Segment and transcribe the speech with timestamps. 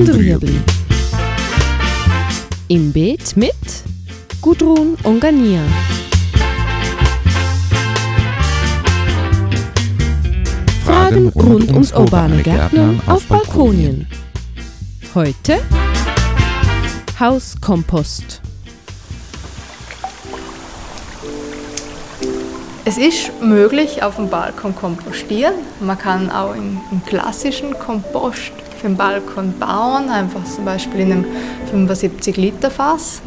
[0.00, 0.58] und Rüebli.
[2.68, 3.52] Im Beet mit
[4.40, 5.60] Gudrun und Gania.
[10.84, 14.06] Fragen rund ums urbane Gärtnern auf Balkonien.
[15.14, 15.58] Heute
[17.18, 18.40] Hauskompost.
[22.84, 25.54] Es ist möglich, auf dem Balkon kompostieren.
[25.80, 31.24] Man kann auch im klassischen Kompost für den Balkon bauen, einfach zum Beispiel in einem
[31.70, 33.20] 75 Liter Fass.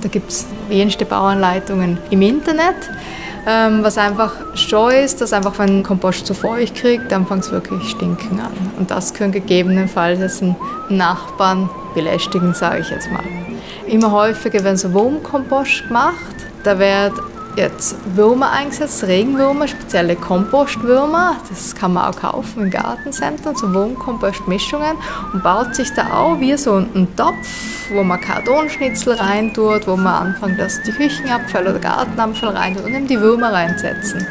[0.00, 2.76] Da gibt es jenste Bauanleitungen im Internet.
[3.44, 7.50] Ähm, was einfach schon ist, dass einfach wenn Kompost zu feucht kriegt, dann fängt es
[7.50, 8.52] wirklich stinken an.
[8.78, 10.54] Und das können gegebenenfalls einen
[10.88, 13.24] Nachbarn belästigen, sage ich jetzt mal.
[13.88, 16.36] Immer häufiger werden so Wurmkompost gemacht.
[16.62, 17.14] Da wird
[17.56, 21.36] jetzt Würmer eingesetzt, Regenwürmer, spezielle Kompostwürmer.
[21.48, 24.96] Das kann man auch kaufen in Gartencentern, so Wurmkompostmischungen
[25.32, 30.28] und baut sich da auch wie so ein Topf, wo man Kartonschnitzel reintut, wo man
[30.28, 34.26] anfängt, dass die Küchenabfälle oder Gartenabfälle reintut und eben die Würmer reinsetzen.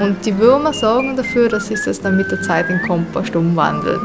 [0.00, 4.00] Und die Würmer sorgen dafür, dass sich das dann mit der Zeit in Kompost umwandelt.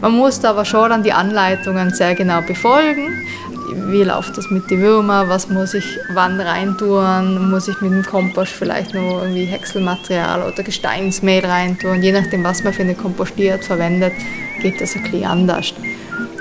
[0.00, 3.26] Man muss aber schon dann die Anleitungen sehr genau befolgen
[3.74, 8.04] wie läuft das mit den Würmern, was muss ich wann reintun, muss ich mit dem
[8.04, 13.64] Kompost vielleicht noch irgendwie Häckselmaterial oder Gesteinsmehl reintun, je nachdem was man für eine Kompostiert
[13.64, 14.12] verwendet,
[14.60, 15.74] geht das ein bisschen anders.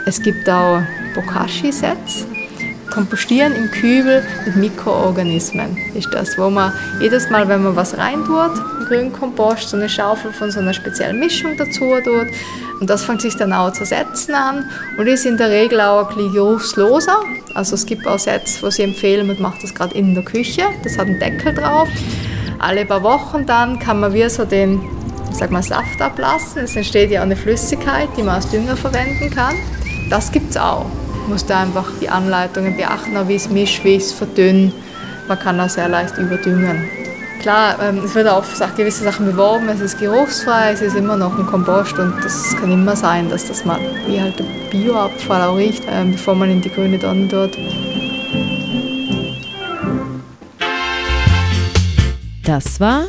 [0.06, 0.82] Es gibt auch
[1.16, 2.28] Bokashi-Sets,
[2.90, 8.52] Kompostieren im Kübel mit Mikroorganismen ist das, wo man jedes Mal, wenn man was reintut,
[8.88, 12.28] Grünkompost, so eine Schaufel von so einer speziellen Mischung dazu tut.
[12.80, 16.10] Und das fängt sich dann auch zu setzen an und ist in der Regel auch
[16.10, 17.20] ein bisschen geruchsloser.
[17.54, 20.64] Also es gibt auch Sets, wo sie empfehlen, man macht das gerade in der Küche,
[20.84, 21.88] das hat einen Deckel drauf.
[22.60, 24.82] Alle paar Wochen dann kann man wie so den
[25.32, 26.64] sag mal, Saft ablassen.
[26.64, 29.56] Es entsteht ja auch eine Flüssigkeit, die man als Dünger verwenden kann.
[30.10, 30.86] Das gibt es auch.
[31.22, 34.74] Man muss da einfach die Anleitungen beachten, wie es mischt, wie es verdünnt.
[35.28, 36.90] Man kann auch sehr leicht überdüngen.
[37.40, 41.38] Klar, ähm, es wird auf gewisse Sachen beworben, es ist geruchsfrei, es ist immer noch
[41.38, 45.58] ein Kompost und das kann immer sein, dass das mal wie halt der Bioabfall auch
[45.58, 47.58] riecht, ähm, bevor man in die grüne Tonne tut.
[52.44, 53.04] Das war